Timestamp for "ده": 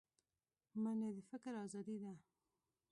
2.03-2.13